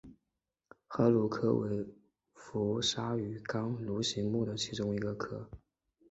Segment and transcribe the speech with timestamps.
[0.87, 1.85] 河鲈科为
[2.33, 5.47] 辐鳍鱼纲鲈形目的其中一个科。